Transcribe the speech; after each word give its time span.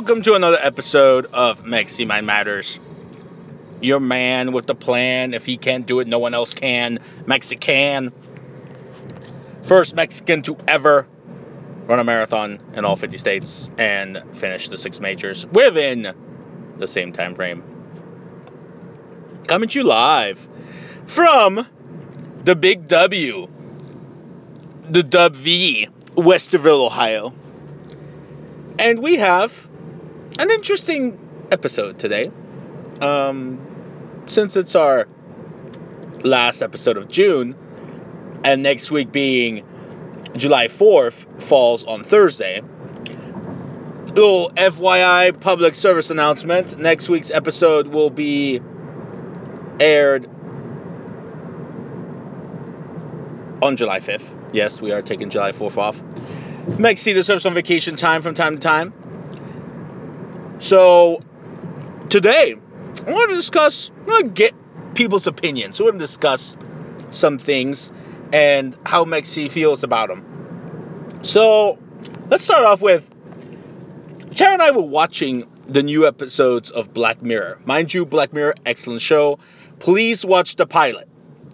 Welcome 0.00 0.22
to 0.22 0.32
another 0.32 0.56
episode 0.58 1.26
of 1.26 1.62
Mexi 1.62 2.06
Mind 2.06 2.26
Matters. 2.26 2.78
Your 3.82 4.00
man 4.00 4.52
with 4.52 4.64
the 4.66 4.74
plan. 4.74 5.34
If 5.34 5.44
he 5.44 5.58
can't 5.58 5.84
do 5.84 6.00
it, 6.00 6.08
no 6.08 6.18
one 6.18 6.32
else 6.32 6.54
can. 6.54 7.00
Mexican. 7.26 8.10
First 9.62 9.94
Mexican 9.94 10.40
to 10.44 10.56
ever 10.66 11.06
run 11.84 11.98
a 11.98 12.04
marathon 12.04 12.60
in 12.72 12.86
all 12.86 12.96
50 12.96 13.18
states 13.18 13.68
and 13.76 14.22
finish 14.32 14.68
the 14.68 14.78
six 14.78 15.00
majors 15.00 15.44
within 15.44 16.14
the 16.78 16.88
same 16.88 17.12
time 17.12 17.34
frame. 17.34 17.62
Coming 19.48 19.68
to 19.68 19.80
you 19.80 19.84
live 19.84 20.48
from 21.04 21.66
the 22.42 22.56
Big 22.56 22.88
W, 22.88 23.48
the 24.88 25.02
Dub 25.02 25.34
V, 25.34 25.88
Westerville, 26.16 26.86
Ohio. 26.86 27.34
And 28.78 29.00
we 29.00 29.16
have 29.16 29.69
an 30.38 30.50
interesting 30.50 31.18
episode 31.50 31.98
today. 31.98 32.30
Um, 33.00 34.24
since 34.26 34.56
it's 34.56 34.74
our 34.74 35.08
last 36.22 36.62
episode 36.62 36.96
of 36.96 37.08
June, 37.08 37.56
and 38.44 38.62
next 38.62 38.90
week 38.90 39.12
being 39.12 39.64
July 40.36 40.68
4th 40.68 41.42
falls 41.42 41.84
on 41.84 42.04
Thursday. 42.04 42.62
Little 44.14 44.50
FYI 44.50 45.38
public 45.38 45.74
service 45.74 46.10
announcement. 46.10 46.78
Next 46.78 47.08
week's 47.08 47.30
episode 47.30 47.86
will 47.86 48.10
be 48.10 48.60
aired 49.78 50.26
on 53.62 53.76
July 53.76 54.00
5th. 54.00 54.54
Yes, 54.54 54.80
we 54.80 54.92
are 54.92 55.02
taking 55.02 55.30
July 55.30 55.52
4th 55.52 55.76
off. 55.78 56.02
Mexi 56.66 57.14
deserves 57.14 57.42
some 57.42 57.54
vacation 57.54 57.96
time 57.96 58.22
from 58.22 58.34
time 58.34 58.56
to 58.56 58.60
time. 58.60 58.92
So, 60.70 61.20
today, 62.10 62.54
I 62.54 63.12
want 63.12 63.30
to 63.30 63.34
discuss, 63.34 63.90
I 63.90 64.02
want 64.08 64.26
to 64.26 64.30
get 64.30 64.54
people's 64.94 65.26
opinions. 65.26 65.76
So, 65.76 65.82
we're 65.82 65.90
going 65.90 65.98
to 65.98 66.06
discuss 66.06 66.54
some 67.10 67.38
things 67.38 67.90
and 68.32 68.78
how 68.86 69.04
Mexi 69.04 69.50
feels 69.50 69.82
about 69.82 70.10
them. 70.10 71.18
So, 71.22 71.76
let's 72.28 72.44
start 72.44 72.62
off 72.62 72.80
with 72.80 73.04
Tara 74.36 74.52
and 74.52 74.62
I 74.62 74.70
were 74.70 74.82
watching 74.82 75.50
the 75.66 75.82
new 75.82 76.06
episodes 76.06 76.70
of 76.70 76.94
Black 76.94 77.20
Mirror. 77.20 77.58
Mind 77.64 77.92
you, 77.92 78.06
Black 78.06 78.32
Mirror, 78.32 78.54
excellent 78.64 79.00
show. 79.00 79.40
Please 79.80 80.24
watch 80.24 80.54
the 80.54 80.68
pilot. 80.68 81.08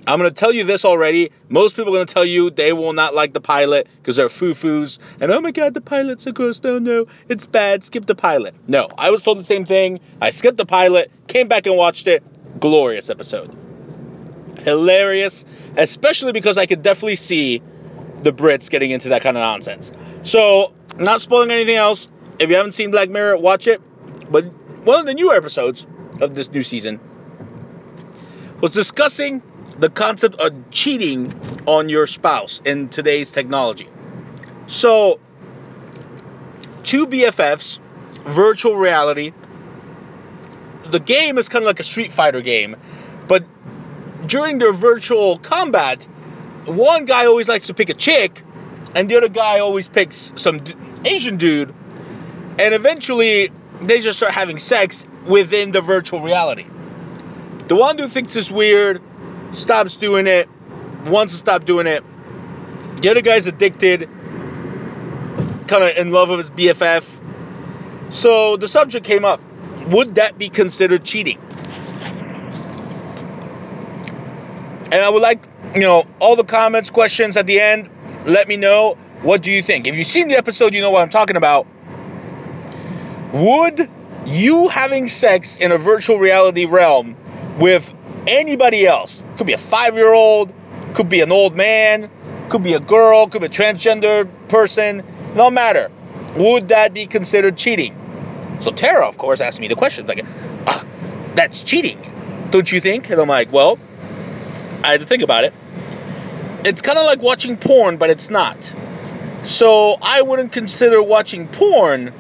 I'm 0.07 0.21
going 0.21 0.31
to 0.31 0.35
tell 0.35 0.53
you 0.53 0.63
this 0.63 0.85
already. 0.85 1.33
Most 1.49 1.75
people 1.75 1.93
are 1.93 1.97
going 1.97 2.07
to 2.07 2.15
tell 2.15 2.25
you 2.25 2.51
they 2.51 2.73
will 2.73 2.93
not 2.93 3.15
like 3.15 3.33
the 3.33 3.41
pilot 3.41 3.89
because 3.99 4.15
they're 4.17 4.29
foo-foos. 4.29 5.01
And 5.21 5.33
oh 5.33 5.41
my 5.41 5.51
god, 5.51 5.75
the 5.75 5.81
pilot's 5.81 6.27
a 6.27 6.33
gross. 6.33 6.63
No, 6.63 6.79
no, 6.79 7.07
it's 7.29 7.47
bad. 7.47 7.83
Skip 7.83 8.07
the 8.07 8.15
pilot. 8.15 8.55
No, 8.69 8.89
I 8.97 9.11
was 9.11 9.23
told 9.23 9.41
the 9.41 9.45
same 9.45 9.65
thing. 9.65 9.99
I 10.21 10.31
skipped 10.31 10.59
the 10.59 10.67
pilot, 10.67 11.11
came 11.27 11.49
back 11.49 11.67
and 11.67 11.77
watched 11.77 12.07
it. 12.07 12.23
Glorious 12.61 13.11
episode. 13.11 13.55
Hilarious, 14.61 15.45
especially 15.77 16.33
because 16.33 16.57
I 16.57 16.67
could 16.67 16.83
definitely 16.83 17.17
see 17.17 17.61
the 18.23 18.33
Brits 18.33 18.71
getting 18.71 18.93
into 18.93 19.11
that 19.11 19.23
kind 19.23 19.37
of 19.37 19.41
nonsense. 19.41 19.91
So, 20.23 20.73
not 20.97 21.21
spoiling 21.21 21.51
anything 21.51 21.77
else. 21.77 22.09
If 22.39 22.49
you 22.49 22.57
haven't 22.57 22.73
seen 22.73 22.91
Black 22.91 23.09
Mirror, 23.09 23.39
watch 23.39 23.67
it. 23.67 23.81
But 24.31 24.45
one 24.85 25.01
of 25.01 25.07
the 25.07 25.15
newer 25.15 25.35
episodes 25.35 25.87
of 26.21 26.35
this 26.35 26.51
new 26.51 26.63
season 26.63 27.01
was 28.61 28.73
discussing 28.73 29.43
the 29.79 29.91
concept 29.91 30.37
of 30.37 30.71
cheating 30.71 31.33
on 31.67 31.89
your 31.89 32.07
spouse 32.07 32.61
in 32.65 32.89
today's 32.89 33.31
technology. 33.31 33.89
So, 34.67 35.21
two 36.83 37.07
BFFs, 37.07 37.79
virtual 38.25 38.77
reality. 38.77 39.33
The 40.91 41.01
game 41.01 41.39
is 41.39 41.49
kind 41.49 41.65
of 41.65 41.67
like 41.67 41.81
a 41.81 41.85
Street 41.85 42.13
Fighter 42.13 42.41
game, 42.41 42.77
but 43.29 43.45
during 44.27 44.59
their 44.59 44.73
virtual 44.73 45.39
combat, 45.39 46.07
one 46.65 47.05
guy 47.05 47.27
always 47.27 47.49
likes 47.49 47.67
to 47.67 47.75
pick 47.75 47.91
a 47.91 47.95
chick, 47.95 48.43
and 48.95 49.09
the 49.09 49.17
other 49.17 49.29
guy 49.29 49.61
always 49.61 49.89
picks 49.89 50.33
some 50.37 50.61
Asian 51.05 51.37
dude, 51.37 51.75
and 52.59 52.75
eventually 52.75 53.51
they 53.81 54.01
just 54.01 54.19
start 54.19 54.33
having 54.33 54.59
sex 54.59 55.05
within 55.27 55.73
the 55.73 55.81
virtual 55.81 56.21
reality. 56.21 56.67
The 57.69 57.75
one 57.75 57.97
dude 57.97 58.13
thinks 58.13 58.37
it's 58.37 58.51
weird, 58.51 59.03
stops 59.53 59.97
doing 59.97 60.27
it, 60.27 60.49
wants 61.05 61.35
to 61.35 61.39
stop 61.39 61.65
doing 61.65 61.87
it. 61.87 62.05
The 63.03 63.11
other 63.11 63.23
guy's 63.23 63.47
addicted, 63.47 64.09
kind 65.67 65.85
of 65.85 65.97
in 65.97 66.13
love 66.13 66.29
with 66.29 66.39
his 66.39 66.51
BFF. 66.51 67.05
So 68.11 68.57
the 68.57 68.69
subject 68.69 69.05
came 69.05 69.25
up 69.25 69.41
would 69.89 70.17
that 70.17 70.37
be 70.37 70.49
considered 70.49 71.05
cheating? 71.05 71.39
And 74.93 74.95
I 74.95 75.09
would 75.09 75.23
like, 75.23 75.47
you 75.75 75.81
know, 75.81 76.07
all 76.21 76.37
the 76.37 76.45
comments, 76.45 76.91
questions 76.91 77.37
at 77.37 77.47
the 77.47 77.61
end. 77.61 77.91
Let 78.25 78.49
me 78.49 78.57
know 78.57 78.95
what 79.23 79.43
do 79.43 79.51
you 79.51 79.63
think. 79.63 79.87
If 79.87 79.97
you've 79.97 80.07
seen 80.07 80.29
the 80.29 80.37
episode, 80.37 80.75
you 80.75 80.81
know 80.81 80.91
what 80.91 81.03
I'm 81.03 81.11
talking 81.11 81.37
about. 81.37 81.67
Would 83.33 83.89
you 84.27 84.69
having 84.69 85.09
sex 85.09 85.57
in 85.57 85.73
a 85.73 85.79
virtual 85.79 86.19
reality 86.19 86.65
realm 86.65 87.17
with 87.59 87.93
anybody 88.27 88.87
else, 88.87 89.16
could 89.37 89.47
be 89.47 89.53
a 89.53 89.59
five-year-old, 89.59 90.53
could 90.95 91.09
be 91.09 91.21
an 91.21 91.33
old 91.33 91.57
man, 91.57 92.11
could 92.49 92.63
be 92.63 92.75
a 92.75 92.81
girl, 92.81 93.29
could 93.29 93.41
be 93.41 93.47
a 93.47 93.51
transgender 93.51 94.29
person, 94.49 95.03
no 95.35 95.51
matter. 95.51 95.91
Would 96.37 96.69
that 96.69 96.95
be 96.95 97.07
considered 97.07 97.57
cheating? 97.57 98.57
So 98.61 98.71
Tara, 98.71 99.07
of 99.07 99.19
course, 99.19 99.41
asked 99.41 99.61
me 99.61 99.69
the 99.69 99.75
question, 99.75 100.07
like, 100.07 100.25
ah, 100.67 100.85
that's 101.35 101.63
cheating, 101.63 101.99
don't 102.51 102.71
you 102.71 102.81
think? 102.81 103.11
And 103.11 103.21
I'm 103.21 103.29
like, 103.29 103.53
well, 103.53 103.79
I 104.83 104.93
had 104.93 105.01
to 105.01 105.07
think 105.07 105.23
about 105.23 105.45
it. 105.45 105.55
It's 106.65 106.83
kind 106.83 106.99
of 106.99 107.05
like 107.05 107.21
watching 107.21 107.57
porn, 107.57 107.97
but 107.97 108.11
it's 108.11 108.31
not. 108.31 108.75
So 109.43 109.97
I 110.01 110.23
wouldn't 110.23 110.53
consider 110.53 111.03
watching 111.03 111.49
porn 111.49 112.13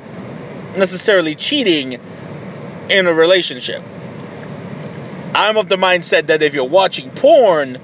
necessarily 0.77 1.35
cheating 1.35 2.01
in 2.89 3.07
a 3.07 3.13
relationship. 3.13 3.83
I'm 5.37 5.59
of 5.59 5.69
the 5.69 5.77
mindset 5.77 6.29
that 6.29 6.43
if 6.43 6.55
you're 6.55 6.65
watching 6.65 7.11
porn 7.11 7.77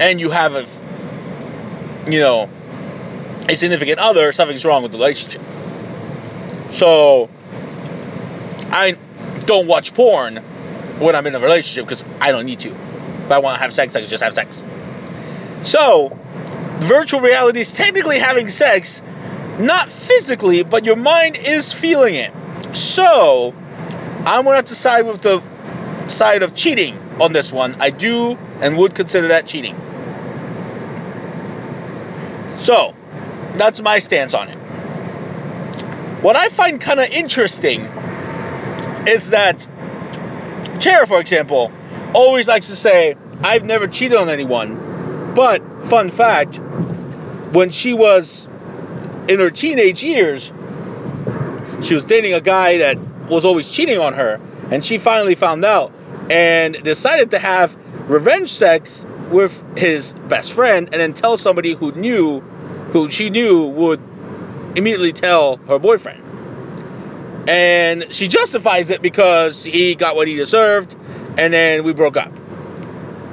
and 0.00 0.20
you 0.20 0.30
have 0.30 0.54
a, 0.54 2.10
you 2.10 2.20
know, 2.20 2.50
a 3.48 3.56
significant 3.56 3.98
other, 3.98 4.32
something's 4.32 4.62
wrong 4.62 4.82
with 4.82 4.92
the 4.92 4.98
relationship. 4.98 5.40
So 6.72 7.30
I 8.70 8.98
don't 9.46 9.66
watch 9.66 9.94
porn 9.94 10.36
when 10.98 11.16
I'm 11.16 11.26
in 11.26 11.34
a 11.34 11.40
relationship 11.40 11.86
because 11.86 12.04
I 12.20 12.32
don't 12.32 12.44
need 12.44 12.60
to. 12.60 12.76
If 13.22 13.30
I 13.30 13.38
want 13.38 13.56
to 13.56 13.60
have 13.62 13.72
sex, 13.72 13.96
I 13.96 14.00
can 14.00 14.10
just 14.10 14.22
have 14.22 14.34
sex. 14.34 14.62
So 15.62 16.18
virtual 16.80 17.22
reality 17.22 17.60
is 17.60 17.72
technically 17.72 18.18
having 18.18 18.50
sex, 18.50 19.00
not 19.58 19.90
physically, 19.90 20.64
but 20.64 20.84
your 20.84 20.96
mind 20.96 21.36
is 21.36 21.72
feeling 21.72 22.14
it. 22.14 22.30
So 22.76 23.54
I'm 24.26 24.44
gonna 24.44 24.56
have 24.56 24.66
to 24.66 24.74
side 24.74 25.06
with 25.06 25.22
the 25.22 25.42
side 26.16 26.42
of 26.42 26.54
cheating 26.54 26.98
on 27.20 27.32
this 27.32 27.52
one. 27.52 27.76
I 27.80 27.90
do 27.90 28.36
and 28.60 28.76
would 28.78 28.94
consider 28.94 29.28
that 29.28 29.46
cheating. 29.46 29.76
So, 32.56 32.94
That's 33.56 33.80
my 33.80 34.00
stance 34.00 34.34
on 34.34 34.48
it. 34.48 34.58
What 36.22 36.36
I 36.36 36.48
find 36.48 36.78
kind 36.80 37.00
of 37.00 37.08
interesting 37.08 37.80
is 39.06 39.30
that 39.30 39.66
Chair, 40.80 41.06
for 41.06 41.20
example, 41.20 41.72
always 42.14 42.48
likes 42.48 42.66
to 42.68 42.76
say, 42.76 43.16
I've 43.42 43.64
never 43.64 43.86
cheated 43.86 44.18
on 44.18 44.28
anyone. 44.28 45.32
But, 45.34 45.86
fun 45.86 46.10
fact, 46.10 46.58
when 47.52 47.70
she 47.70 47.94
was 47.94 48.46
in 49.28 49.38
her 49.38 49.50
teenage 49.50 50.02
years, 50.02 50.52
she 51.82 51.94
was 51.94 52.04
dating 52.04 52.34
a 52.34 52.40
guy 52.40 52.78
that 52.78 52.98
was 53.28 53.44
always 53.44 53.70
cheating 53.70 53.98
on 53.98 54.14
her, 54.14 54.40
and 54.70 54.84
she 54.84 54.98
finally 54.98 55.34
found 55.34 55.64
out 55.64 55.92
and 56.30 56.82
decided 56.82 57.30
to 57.32 57.38
have 57.38 57.76
revenge 58.08 58.52
sex 58.52 59.04
with 59.30 59.62
his 59.76 60.14
best 60.28 60.52
friend 60.52 60.88
and 60.92 61.00
then 61.00 61.12
tell 61.12 61.36
somebody 61.36 61.72
who 61.74 61.92
knew, 61.92 62.40
who 62.90 63.10
she 63.10 63.30
knew 63.30 63.66
would 63.66 64.00
immediately 64.76 65.12
tell 65.12 65.56
her 65.68 65.78
boyfriend. 65.78 66.22
And 67.48 68.12
she 68.12 68.28
justifies 68.28 68.90
it 68.90 69.02
because 69.02 69.62
he 69.62 69.94
got 69.94 70.16
what 70.16 70.26
he 70.26 70.34
deserved, 70.34 70.96
and 71.38 71.52
then 71.52 71.84
we 71.84 71.92
broke 71.92 72.16
up. 72.16 72.32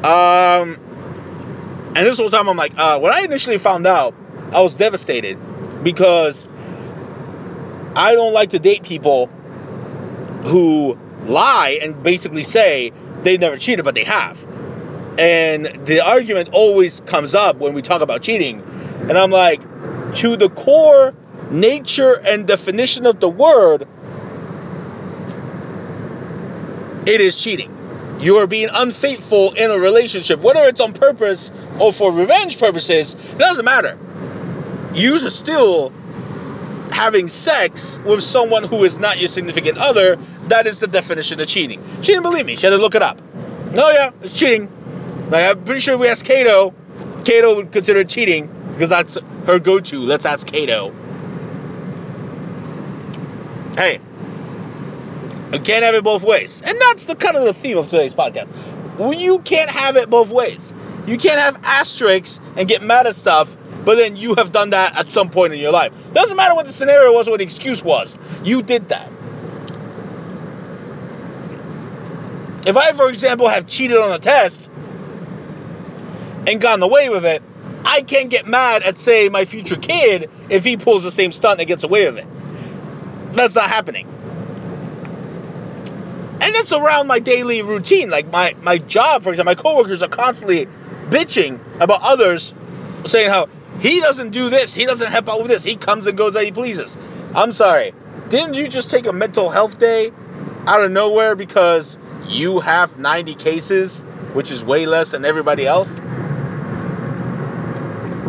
Um, 0.06 0.78
and 1.96 2.06
this 2.06 2.20
whole 2.20 2.30
time 2.30 2.48
I'm 2.48 2.58
like, 2.58 2.74
uh, 2.78 3.00
when 3.00 3.14
I 3.14 3.22
initially 3.22 3.58
found 3.58 3.88
out, 3.88 4.14
I 4.52 4.62
was 4.62 4.76
devastated 4.76 5.38
because 5.84 6.48
I 7.96 8.14
don't 8.14 8.34
like 8.34 8.52
to 8.52 8.60
date 8.60 8.84
people 8.84 9.28
who 10.46 10.98
lie 11.26 11.80
and 11.82 12.04
basically 12.04 12.44
say 12.44 12.92
they 13.22 13.38
never 13.38 13.58
cheated, 13.58 13.86
but 13.86 13.96
they 13.96 14.04
have. 14.04 14.42
And 15.18 15.86
the 15.86 16.02
argument 16.06 16.50
always 16.54 17.02
comes 17.02 17.36
up 17.36 17.58
when 17.58 17.74
we 17.74 17.82
talk 17.82 18.02
about 18.02 18.22
cheating. 18.22 18.62
And 19.08 19.18
I'm 19.18 19.32
like, 19.32 19.62
to 20.16 20.38
the 20.38 20.50
core 20.50 21.14
nature 21.52 22.14
and 22.14 22.48
definition 22.48 23.06
of 23.06 23.20
the 23.20 23.30
word, 23.30 23.88
it 27.06 27.22
is 27.22 27.42
cheating. 27.42 28.18
You 28.22 28.38
are 28.38 28.48
being 28.48 28.70
unfaithful 28.72 29.52
in 29.54 29.70
a 29.70 29.78
relationship, 29.78 30.40
whether 30.40 30.64
it's 30.64 30.80
on 30.80 30.94
purpose 30.94 31.52
or 31.80 31.92
for 31.92 32.12
revenge 32.12 32.58
purposes, 32.58 33.14
it 33.14 33.38
doesn't 33.38 33.66
matter. 33.66 33.98
You 34.94 35.16
are 35.16 35.30
still 35.30 35.92
having 36.94 37.28
sex 37.28 38.00
with 38.06 38.24
someone 38.24 38.64
who 38.64 38.84
is 38.84 39.00
not 39.00 39.20
your 39.20 39.28
significant 39.28 39.78
other. 39.78 40.16
That 40.48 40.68
is 40.68 40.80
the 40.80 40.88
definition 40.88 41.40
of 41.42 41.48
cheating. 41.48 41.84
She 42.02 42.14
didn't 42.14 42.24
believe 42.24 42.46
me. 42.46 42.56
She 42.56 42.66
had 42.66 42.72
to 42.72 42.78
look 42.78 42.96
it 42.96 43.02
up. 43.02 43.22
No, 43.74 43.90
yeah, 43.90 44.12
it's 44.22 44.38
cheating. 44.38 44.70
Like, 45.30 45.46
I'm 45.46 45.64
pretty 45.64 45.82
sure 45.82 45.96
if 45.96 46.00
we 46.00 46.08
asked 46.08 46.26
Kato, 46.26 46.74
Kato 47.26 47.56
would 47.56 47.72
consider 47.72 48.00
it 48.00 48.10
cheating 48.10 48.50
because 48.72 48.90
that's 48.90 49.18
her 49.46 49.60
go-to. 49.60 50.00
Let's 50.00 50.26
ask 50.26 50.46
Kato. 50.46 50.94
Hey, 53.76 54.00
you 55.52 55.60
can't 55.60 55.84
have 55.84 55.96
it 55.96 56.04
both 56.04 56.24
ways. 56.24 56.62
And 56.64 56.80
that's 56.80 57.06
the 57.06 57.16
kind 57.16 57.36
of 57.36 57.46
the 57.46 57.54
theme 57.54 57.78
of 57.78 57.90
today's 57.90 58.14
podcast. 58.14 58.50
You 59.20 59.40
can't 59.40 59.72
have 59.72 59.96
it 59.98 60.10
both 60.10 60.30
ways. 60.30 60.72
You 61.08 61.18
can't 61.18 61.40
have 61.40 61.60
asterisks 61.64 62.40
and 62.56 62.68
get 62.68 62.84
mad 62.84 63.08
at 63.08 63.16
stuff, 63.16 63.56
but 63.86 63.96
then 63.96 64.16
you 64.16 64.36
have 64.36 64.52
done 64.52 64.72
that 64.72 64.98
at 64.98 65.10
some 65.10 65.30
point 65.30 65.54
in 65.54 65.60
your 65.60 65.72
life. 65.72 65.92
Doesn't 66.14 66.38
matter 66.38 66.56
what 66.56 66.66
the 66.66 66.74
scenario 66.74 67.14
was 67.14 67.28
or 67.28 67.32
what 67.32 67.38
the 67.38 67.44
excuse 67.44 67.84
was. 67.84 68.18
You 68.44 68.62
did 68.62 68.90
that. 68.90 69.12
If 72.66 72.78
I, 72.78 72.94
for 72.94 73.10
example, 73.10 73.50
have 73.50 73.68
cheated 73.68 73.98
on 73.98 74.12
a 74.12 74.20
test 74.20 74.70
and 76.48 76.62
gotten 76.62 76.82
away 76.82 77.10
with 77.10 77.26
it, 77.26 77.44
I 77.86 78.02
can't 78.02 78.30
get 78.30 78.48
mad 78.48 78.84
at, 78.84 78.98
say, 78.98 79.28
my 79.28 79.44
future 79.44 79.76
kid 79.76 80.30
if 80.50 80.64
he 80.64 80.78
pulls 80.78 81.04
the 81.04 81.12
same 81.12 81.34
stunt 81.34 81.60
and 81.60 81.68
gets 81.68 81.84
away 81.84 82.10
with 82.10 82.20
it. 82.20 83.34
That's 83.34 83.56
not 83.56 83.70
happening. 83.70 84.08
And 86.40 86.56
it's 86.56 86.72
around 86.72 87.08
my 87.08 87.20
daily 87.20 87.62
routine. 87.62 88.10
Like 88.10 88.32
my, 88.32 88.56
my 88.62 88.78
job, 88.78 89.24
for 89.24 89.30
example, 89.30 89.52
my 89.52 89.56
coworkers 89.56 90.02
are 90.02 90.10
constantly 90.10 90.68
bitching 91.10 91.60
about 91.82 92.02
others, 92.02 92.54
saying 93.06 93.30
how 93.30 93.48
he 93.84 94.00
doesn't 94.00 94.30
do 94.30 94.50
this, 94.50 94.74
he 94.74 94.86
doesn't 94.86 95.12
help 95.12 95.28
out 95.28 95.40
with 95.40 95.50
this, 95.50 95.62
he 95.62 95.76
comes 95.76 96.08
and 96.08 96.18
goes 96.18 96.38
as 96.38 96.44
he 96.44 96.52
pleases. 96.54 96.98
I'm 97.36 97.52
sorry. 97.52 97.94
Didn't 98.30 98.54
you 98.54 98.70
just 98.70 98.90
take 98.90 99.06
a 99.08 99.12
mental 99.12 99.50
health 99.50 99.78
day 99.78 100.14
out 100.66 100.82
of 100.82 100.90
nowhere 100.90 101.36
because 101.36 101.98
you 102.26 102.62
have 102.62 102.98
90 102.98 103.36
cases, 103.36 104.02
which 104.32 104.52
is 104.52 104.64
way 104.64 104.86
less 104.86 105.12
than 105.12 105.26
everybody 105.26 105.68
else? 105.68 106.00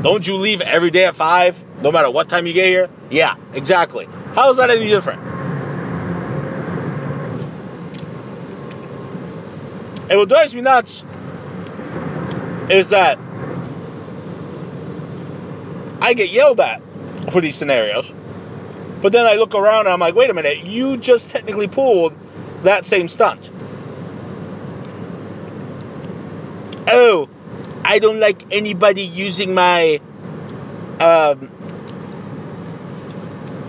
Don't 0.02 0.26
you 0.26 0.38
leave 0.38 0.60
every 0.60 0.90
day 0.90 1.04
at 1.04 1.14
5, 1.14 1.82
no 1.82 1.92
matter 1.92 2.10
what 2.10 2.28
time 2.28 2.48
you 2.48 2.52
get 2.52 2.66
here? 2.66 2.90
Yeah, 3.08 3.36
exactly. 3.52 4.08
How 4.34 4.50
is 4.50 4.56
that 4.56 4.70
any 4.70 4.88
different? 4.88 5.22
And 10.10 10.18
what 10.18 10.28
drives 10.28 10.52
me 10.52 10.62
nuts 10.62 11.04
is 12.68 12.90
that 12.90 13.18
I 16.04 16.12
get 16.12 16.28
yelled 16.28 16.60
at 16.60 16.82
for 17.32 17.40
these 17.40 17.56
scenarios. 17.56 18.12
But 19.00 19.12
then 19.12 19.24
I 19.24 19.36
look 19.36 19.54
around 19.54 19.86
and 19.86 19.94
I'm 19.94 20.00
like, 20.00 20.14
wait 20.14 20.28
a 20.28 20.34
minute, 20.34 20.66
you 20.66 20.98
just 20.98 21.30
technically 21.30 21.66
pulled 21.66 22.12
that 22.62 22.84
same 22.84 23.08
stunt. 23.08 23.50
Oh, 26.88 27.30
I 27.86 28.00
don't 28.00 28.20
like 28.20 28.52
anybody 28.52 29.00
using 29.00 29.54
my 29.54 29.98
um, 31.00 31.50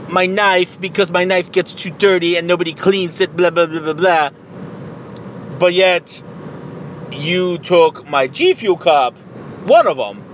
my 0.09 0.25
knife 0.25 0.79
because 0.81 1.09
my 1.11 1.23
knife 1.23 1.53
gets 1.53 1.73
too 1.73 1.89
dirty 1.89 2.35
and 2.35 2.47
nobody 2.47 2.73
cleans 2.73 3.21
it, 3.21 3.33
blah 3.33 3.49
blah 3.49 3.67
blah 3.67 3.79
blah 3.79 3.93
blah. 3.93 4.29
But 5.57 5.73
yet, 5.73 6.21
you 7.13 7.59
took 7.59 8.05
my 8.09 8.27
G 8.27 8.53
Fuel 8.55 8.75
cup, 8.75 9.17
one 9.63 9.87
of 9.87 9.95
them, 9.95 10.25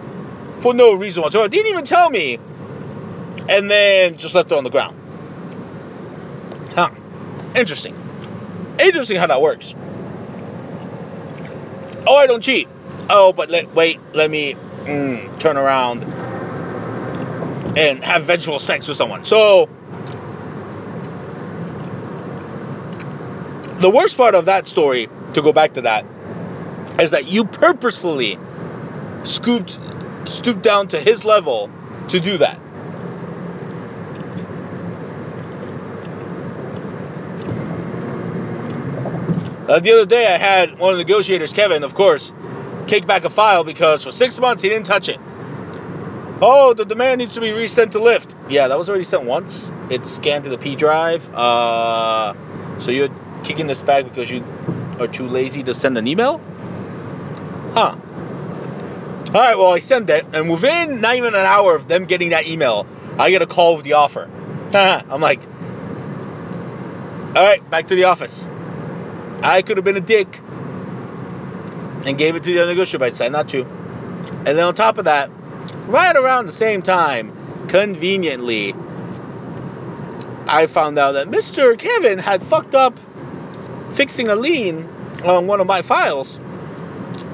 for 0.58 0.74
no 0.74 0.94
reason 0.94 1.24
whatsoever. 1.24 1.50
Didn't 1.50 1.72
even 1.72 1.86
tell 1.86 2.10
me, 2.10 2.40
and 3.50 3.70
then 3.70 4.18
just 4.18 4.36
left 4.36 4.52
it 4.52 4.58
on 4.58 4.64
the 4.64 4.70
ground. 4.70 4.98
Huh. 6.76 6.90
Interesting. 7.56 7.96
Interesting 8.80 9.18
how 9.18 9.28
that 9.28 9.42
works. 9.42 9.76
Oh, 12.08 12.16
I 12.16 12.28
don't 12.28 12.42
cheat. 12.42 12.68
Oh, 13.10 13.34
but 13.34 13.50
let 13.50 13.76
wait, 13.76 14.00
let 14.14 14.30
me 14.30 14.56
mm, 14.56 15.40
turn 15.40 15.58
around 15.58 16.04
and 17.78 18.04
have 18.04 18.24
vengeful 18.24 18.60
sex 18.60 18.88
with 18.88 18.98
someone. 18.98 19.26
So 19.26 19.70
the 23.80 23.90
worst 23.90 24.16
part 24.18 24.36
of 24.36 24.46
that 24.46 24.68
story, 24.68 25.10
to 25.34 25.42
go 25.42 25.52
back 25.52 25.74
to 25.74 25.82
that, 25.82 26.06
is 27.00 27.12
that 27.12 27.28
you 27.28 27.46
purposefully 27.46 28.38
scooped 29.24 29.80
stooped 30.42 30.64
down 30.64 30.88
to 30.88 31.00
his 31.00 31.24
level 31.24 31.70
to 32.10 32.20
do 32.20 32.38
that. 32.38 32.60
Uh, 39.70 39.80
the 39.80 39.92
other 39.94 40.06
day, 40.06 40.26
I 40.28 40.38
had 40.38 40.80
one 40.80 40.94
of 40.94 40.98
the 40.98 41.04
negotiators, 41.04 41.54
Kevin, 41.54 41.84
of 41.84 41.94
course, 41.94 42.34
kick 42.88 43.06
back 43.06 43.24
a 43.24 43.30
file 43.30 43.64
because 43.64 44.04
for 44.04 44.12
six 44.12 44.40
months 44.40 44.64
he 44.64 44.70
didn't 44.70 44.88
touch 44.88 45.08
it. 45.08 45.20
Oh, 46.42 46.74
the 46.74 46.86
demand 46.86 47.20
needs 47.20 47.36
to 47.36 47.42
be 47.42 47.52
resent 47.52 47.92
to 47.92 48.00
Lyft. 48.00 48.36
Yeah, 48.50 48.68
that 48.68 48.78
was 48.78 48.90
already 48.90 49.06
sent 49.06 49.26
once. 49.26 49.72
It's 49.92 50.10
scanned 50.10 50.46
to 50.46 50.50
the 50.50 50.58
P 50.58 50.76
drive. 50.76 51.30
Uh, 51.34 52.34
so 52.80 52.90
you're 52.90 53.10
kicking 53.44 53.68
this 53.68 53.84
back 53.84 54.06
because 54.06 54.30
you 54.32 54.44
are 55.00 55.08
too 55.08 55.28
lazy 55.28 55.62
to 55.64 55.74
send 55.76 55.98
an 55.98 56.08
email? 56.08 56.42
Huh. 57.76 57.96
All 59.34 59.40
right, 59.40 59.58
well, 59.58 59.72
I 59.72 59.80
sent 59.80 60.10
it, 60.10 60.26
and 60.34 60.50
within 60.50 61.00
not 61.00 61.16
even 61.16 61.36
an 61.36 61.46
hour 61.46 61.74
of 61.74 61.88
them 61.88 62.04
getting 62.04 62.32
that 62.32 62.48
email, 62.48 62.86
I 63.18 63.30
get 63.30 63.42
a 63.42 63.46
call 63.46 63.78
with 63.78 63.86
the 63.86 63.94
offer. 63.94 64.30
I'm 64.74 65.22
like, 65.22 65.40
all 67.34 67.42
right, 67.42 67.62
back 67.70 67.88
to 67.88 67.96
the 67.96 68.04
office. 68.06 68.46
I 69.42 69.62
could 69.62 69.78
have 69.78 69.86
been 69.86 69.96
a 69.96 70.02
dick 70.02 70.42
and 72.06 72.18
gave 72.18 72.36
it 72.36 72.44
to 72.44 72.50
the 72.50 72.60
other 72.60 72.72
negotiator, 72.72 73.00
but 73.00 73.06
I 73.06 73.10
decided 73.12 73.32
not 73.32 73.48
to. 73.50 73.62
And 73.64 74.48
then 74.48 74.64
on 74.66 74.76
top 74.76 74.98
of 74.98 75.06
that, 75.06 75.30
right 75.88 76.16
around 76.16 76.48
the 76.48 76.52
same 76.52 76.82
time, 76.82 77.68
conveniently, 77.70 78.76
I 80.46 80.68
found 80.68 81.00
out 81.00 81.14
that 81.14 81.28
Mr. 81.30 81.80
Kevin 81.80 82.20
had 82.20 82.44
fucked 82.44 82.76
up 82.76 83.00
fixing 83.94 84.28
a 84.28 84.36
lien 84.36 84.90
on 85.24 85.48
one 85.48 85.62
of 85.62 85.68
my 85.68 85.84
files. 85.84 86.38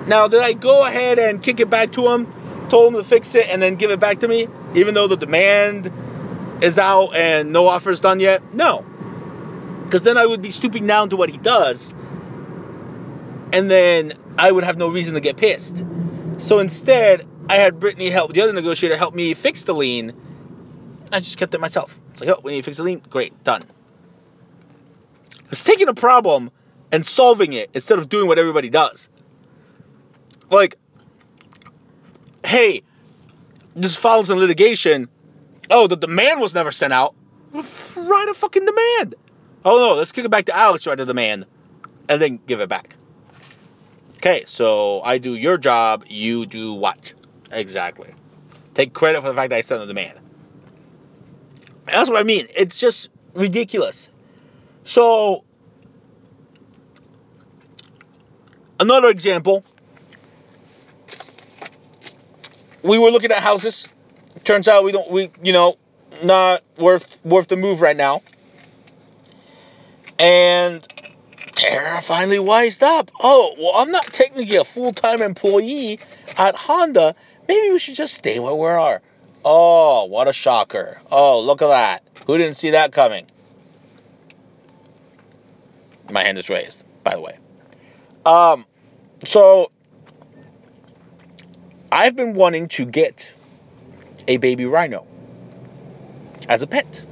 Now, 0.07 0.27
did 0.27 0.41
I 0.41 0.53
go 0.53 0.85
ahead 0.85 1.19
and 1.19 1.43
kick 1.43 1.59
it 1.59 1.69
back 1.69 1.91
to 1.91 2.07
him, 2.07 2.27
told 2.69 2.93
him 2.93 2.99
to 2.99 3.07
fix 3.07 3.35
it, 3.35 3.47
and 3.49 3.61
then 3.61 3.75
give 3.75 3.91
it 3.91 3.99
back 3.99 4.19
to 4.19 4.27
me, 4.27 4.47
even 4.73 4.93
though 4.93 5.07
the 5.07 5.17
demand 5.17 5.91
is 6.61 6.79
out 6.79 7.15
and 7.15 7.51
no 7.51 7.67
offer's 7.67 7.99
done 7.99 8.19
yet? 8.19 8.53
No. 8.53 8.85
Because 9.83 10.03
then 10.03 10.17
I 10.17 10.25
would 10.25 10.41
be 10.41 10.49
stooping 10.49 10.87
down 10.87 11.09
to 11.09 11.17
what 11.17 11.29
he 11.29 11.37
does, 11.37 11.93
and 13.53 13.69
then 13.69 14.13
I 14.37 14.51
would 14.51 14.63
have 14.63 14.77
no 14.77 14.89
reason 14.89 15.13
to 15.15 15.19
get 15.19 15.37
pissed. 15.37 15.83
So 16.39 16.59
instead, 16.59 17.27
I 17.49 17.55
had 17.55 17.79
Brittany 17.79 18.09
help, 18.09 18.33
the 18.33 18.41
other 18.41 18.53
negotiator, 18.53 18.97
help 18.97 19.13
me 19.13 19.33
fix 19.33 19.63
the 19.63 19.73
lien, 19.73 20.13
I 21.11 21.19
just 21.19 21.37
kept 21.37 21.53
it 21.53 21.61
myself. 21.61 21.97
It's 22.11 22.21
like, 22.21 22.29
oh, 22.29 22.41
we 22.43 22.51
need 22.51 22.57
to 22.57 22.63
fix 22.63 22.77
the 22.77 22.83
lien. 22.83 23.01
Great, 23.09 23.43
done. 23.43 23.63
It's 25.51 25.63
taking 25.63 25.87
a 25.87 25.93
problem 25.93 26.51
and 26.91 27.05
solving 27.05 27.53
it 27.53 27.69
instead 27.73 27.99
of 27.99 28.09
doing 28.09 28.27
what 28.27 28.39
everybody 28.39 28.69
does. 28.69 29.07
Like, 30.49 30.77
hey, 32.45 32.83
this 33.75 33.95
files 33.95 34.29
in 34.29 34.37
litigation. 34.37 35.07
Oh, 35.69 35.87
the 35.87 35.97
demand 35.97 36.39
was 36.41 36.53
never 36.53 36.71
sent 36.71 36.93
out. 36.93 37.13
Write 37.53 38.29
a 38.29 38.33
fucking 38.33 38.65
demand. 38.65 39.15
Oh 39.65 39.77
no, 39.77 39.95
let's 39.95 40.11
kick 40.11 40.25
it 40.25 40.31
back 40.31 40.45
to 40.45 40.55
Alex 40.55 40.87
write 40.87 40.97
the 40.97 41.05
demand, 41.05 41.45
and 42.07 42.21
then 42.21 42.39
give 42.45 42.61
it 42.61 42.69
back. 42.69 42.95
Okay, 44.17 44.43
so 44.45 45.01
I 45.01 45.17
do 45.17 45.35
your 45.35 45.57
job, 45.57 46.05
you 46.07 46.45
do 46.45 46.73
what? 46.73 47.13
Exactly. 47.51 48.13
Take 48.73 48.93
credit 48.93 49.21
for 49.21 49.29
the 49.29 49.35
fact 49.35 49.49
that 49.49 49.57
I 49.57 49.61
sent 49.61 49.81
the 49.81 49.87
demand. 49.87 50.19
That's 51.85 52.09
what 52.09 52.19
I 52.19 52.23
mean. 52.23 52.47
It's 52.55 52.79
just 52.79 53.09
ridiculous. 53.33 54.09
So, 54.83 55.43
another 58.79 59.09
example. 59.09 59.63
We 62.83 62.97
were 62.97 63.09
looking 63.09 63.31
at 63.31 63.41
houses. 63.41 63.87
Turns 64.43 64.67
out 64.67 64.83
we 64.83 64.91
don't 64.91 65.09
we 65.09 65.31
you 65.41 65.53
know 65.53 65.77
not 66.23 66.63
worth 66.77 67.23
worth 67.25 67.47
the 67.47 67.57
move 67.57 67.81
right 67.81 67.97
now. 67.97 68.21
And 70.19 70.85
Tara 71.53 72.01
finally 72.01 72.39
wised 72.39 72.83
up. 72.83 73.11
Oh, 73.19 73.55
well, 73.57 73.71
I'm 73.75 73.91
not 73.91 74.05
technically 74.13 74.55
a 74.57 74.63
full 74.63 74.93
time 74.93 75.21
employee 75.21 75.99
at 76.37 76.55
Honda. 76.55 77.15
Maybe 77.47 77.71
we 77.71 77.79
should 77.79 77.95
just 77.95 78.13
stay 78.13 78.39
where 78.39 78.53
we 78.53 78.67
are. 78.67 79.01
Oh, 79.43 80.05
what 80.05 80.27
a 80.27 80.33
shocker. 80.33 80.99
Oh, 81.11 81.41
look 81.41 81.61
at 81.61 81.67
that. 81.67 82.03
Who 82.25 82.37
didn't 82.37 82.57
see 82.57 82.71
that 82.71 82.91
coming? 82.91 83.27
My 86.11 86.23
hand 86.23 86.37
is 86.37 86.49
raised, 86.49 86.85
by 87.03 87.15
the 87.15 87.21
way. 87.21 87.37
Um, 88.25 88.65
so 89.25 89.71
I've 91.91 92.15
been 92.15 92.33
wanting 92.33 92.67
to 92.69 92.85
get 92.85 93.33
a 94.27 94.37
baby 94.37 94.65
rhino 94.65 95.05
as 96.49 96.61
a 96.61 96.67
pet. 96.67 97.03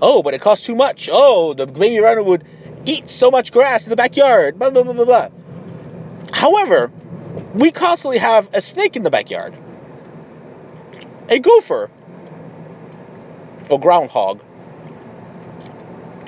Oh, 0.00 0.22
but 0.22 0.34
it 0.34 0.40
costs 0.40 0.64
too 0.64 0.76
much. 0.76 1.08
Oh, 1.10 1.54
the 1.54 1.66
baby 1.66 1.98
rhino 1.98 2.22
would 2.22 2.44
eat 2.84 3.08
so 3.08 3.30
much 3.30 3.50
grass 3.52 3.84
in 3.84 3.90
the 3.90 3.96
backyard. 3.96 4.58
Blah 4.58 4.70
blah 4.70 4.84
blah 4.84 4.92
blah 4.92 5.04
blah. 5.04 5.28
However, 6.32 6.92
we 7.54 7.70
constantly 7.72 8.18
have 8.18 8.48
a 8.54 8.60
snake 8.60 8.96
in 8.96 9.02
the 9.02 9.10
backyard, 9.10 9.56
a 11.28 11.38
gopher, 11.40 11.90
or 13.68 13.80
groundhog, 13.80 14.42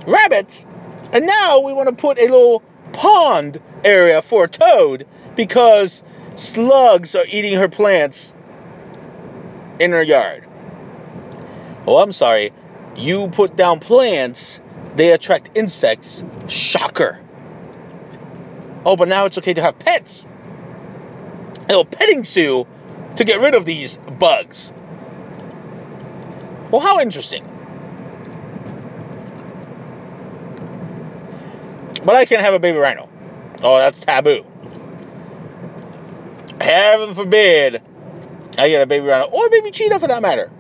rabbit, 0.07 0.65
and 1.13 1.27
now 1.27 1.61
we 1.61 1.73
want 1.73 1.89
to 1.89 1.95
put 1.95 2.19
a 2.19 2.23
little 2.23 2.63
pond 2.93 3.61
area 3.85 4.21
for 4.21 4.45
a 4.45 4.49
toad 4.49 5.07
because 5.37 6.03
slugs 6.41 7.15
are 7.15 7.27
eating 7.29 7.55
her 7.55 7.69
plants 7.69 8.35
in 9.79 9.93
her 9.93 10.03
yard. 10.03 10.47
Oh, 11.87 11.99
I'm 11.99 12.13
sorry. 12.13 12.53
You 12.97 13.29
put 13.29 13.57
down 13.57 13.81
plants, 13.81 14.61
they 14.97 15.13
attract 15.13 15.51
insects. 15.55 16.25
Shocker. 16.49 17.21
Oh, 18.85 18.97
but 18.97 19.09
now 19.09 19.27
it's 19.27 19.39
okay 19.39 19.55
to 19.55 19.63
have 19.63 19.79
pets. 19.79 20.27
A 21.65 21.67
little 21.69 21.85
petting 21.85 22.25
zoo 22.25 22.67
to 23.17 23.25
get 23.25 23.41
rid 23.41 23.55
of 23.55 23.65
these 23.65 23.97
bugs. 23.97 24.73
Well, 26.71 26.81
how 26.81 27.01
interesting. 27.01 27.45
But 32.05 32.17
I 32.17 32.25
can't 32.25 32.43
have 32.43 32.55
a 32.55 32.59
baby 32.59 32.79
rhino. 32.79 33.09
Oh, 33.63 33.77
that's 33.77 34.01
taboo. 34.01 34.45
Heaven 36.71 37.15
forbid 37.15 37.83
I 38.57 38.69
get 38.69 38.83
a 38.83 38.87
baby 38.87 39.07
rhino 39.07 39.27
or 39.27 39.47
a 39.47 39.51
baby 39.51 39.71
cheetah 39.71 39.99
for 39.99 40.09
that 40.09 40.23
matter. 40.23 40.51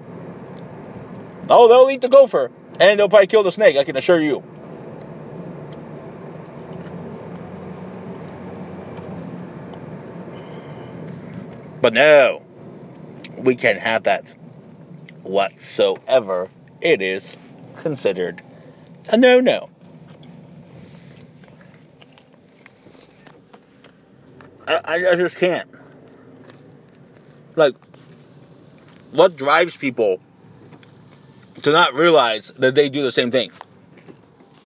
Oh, 1.48 1.68
they'll 1.68 1.90
eat 1.90 2.00
the 2.00 2.08
gopher 2.08 2.50
and 2.80 2.98
they'll 2.98 3.08
probably 3.08 3.26
kill 3.28 3.42
the 3.42 3.52
snake, 3.52 3.76
I 3.76 3.84
can 3.84 3.96
assure 3.96 4.20
you. 4.20 4.42
But 11.80 11.94
no, 11.94 12.42
we 13.38 13.54
can't 13.56 13.78
have 13.78 14.02
that 14.02 14.34
whatsoever. 15.22 16.50
It 16.80 17.02
is 17.02 17.36
considered 17.82 18.42
a 19.08 19.16
no 19.16 19.40
no. 19.40 19.70
I, 24.68 25.08
I 25.08 25.14
just 25.16 25.36
can't. 25.36 25.68
Like, 27.56 27.74
what 29.12 29.36
drives 29.36 29.76
people 29.76 30.20
to 31.62 31.72
not 31.72 31.94
realize 31.94 32.52
that 32.58 32.74
they 32.74 32.88
do 32.88 33.02
the 33.02 33.12
same 33.12 33.30
thing? 33.30 33.50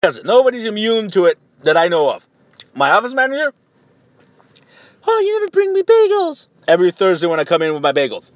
Because 0.00 0.22
nobody's 0.24 0.64
immune 0.64 1.10
to 1.10 1.26
it 1.26 1.38
that 1.62 1.76
I 1.76 1.88
know 1.88 2.10
of. 2.10 2.26
My 2.74 2.90
office 2.90 3.14
manager, 3.14 3.52
oh, 5.06 5.18
you 5.20 5.40
never 5.40 5.50
bring 5.50 5.72
me 5.72 5.82
bagels. 5.82 6.48
Every 6.66 6.90
Thursday 6.90 7.26
when 7.26 7.40
I 7.40 7.44
come 7.44 7.62
in 7.62 7.72
with 7.72 7.82
my 7.82 7.92
bagels. 7.92 8.30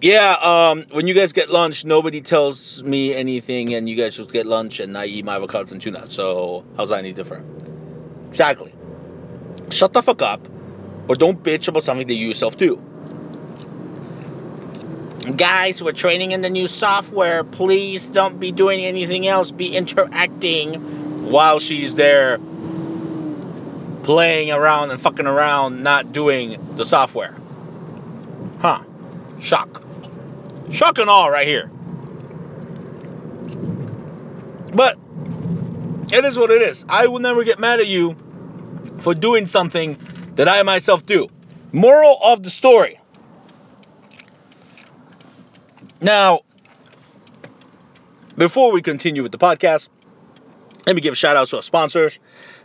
Yeah, 0.00 0.32
um, 0.32 0.84
when 0.90 1.06
you 1.06 1.14
guys 1.14 1.32
get 1.32 1.48
lunch, 1.48 1.84
nobody 1.84 2.20
tells 2.20 2.82
me 2.82 3.14
anything, 3.14 3.74
and 3.74 3.88
you 3.88 3.96
guys 3.96 4.14
just 4.14 4.30
get 4.30 4.44
lunch, 4.44 4.80
and 4.80 4.98
I 4.98 5.06
eat 5.06 5.24
my 5.24 5.38
avocados 5.38 5.72
and 5.72 5.80
tuna. 5.80 6.10
So 6.10 6.64
how's 6.76 6.90
that 6.90 6.98
any 6.98 7.12
different? 7.14 7.46
Exactly. 8.28 8.74
Shut 9.70 9.94
the 9.94 10.02
fuck 10.02 10.20
up, 10.20 10.46
or 11.08 11.16
don't 11.16 11.42
bitch 11.42 11.68
about 11.68 11.82
something 11.82 12.06
that 12.06 12.14
you 12.14 12.28
yourself 12.28 12.56
do. 12.56 12.80
Guys, 15.36 15.82
we're 15.82 15.92
training 15.92 16.32
in 16.32 16.42
the 16.42 16.50
new 16.50 16.68
software. 16.68 17.44
Please 17.44 18.08
don't 18.08 18.38
be 18.38 18.52
doing 18.52 18.84
anything 18.84 19.26
else. 19.26 19.50
Be 19.50 19.74
interacting 19.74 21.30
while 21.30 21.60
she's 21.60 21.94
there 21.94 22.38
playing 24.02 24.50
around 24.50 24.90
and 24.90 25.00
fucking 25.00 25.26
around, 25.26 25.82
not 25.82 26.12
doing 26.12 26.76
the 26.76 26.84
software. 26.84 27.34
Huh. 28.60 28.82
Shock. 29.40 29.82
Shock 30.70 30.98
and 30.98 31.08
all 31.08 31.30
right 31.30 31.46
here. 31.46 31.70
But 34.74 34.98
it 36.12 36.24
is 36.24 36.38
what 36.38 36.50
it 36.50 36.60
is. 36.60 36.84
I 36.88 37.06
will 37.06 37.20
never 37.20 37.44
get 37.44 37.58
mad 37.58 37.80
at 37.80 37.86
you 37.86 38.14
for 38.98 39.14
doing 39.14 39.46
something 39.46 39.94
that 40.36 40.48
I 40.48 40.62
myself 40.62 41.04
do. 41.04 41.28
Moral 41.72 42.18
of 42.22 42.42
the 42.42 42.50
story. 42.50 43.00
Now, 46.00 46.40
before 48.36 48.72
we 48.72 48.82
continue 48.82 49.22
with 49.22 49.32
the 49.32 49.38
podcast, 49.38 49.88
let 50.86 50.94
me 50.94 51.00
give 51.00 51.12
a 51.12 51.16
shout 51.16 51.36
out 51.36 51.48
to 51.48 51.56
our 51.56 51.62
sponsors 51.62 52.18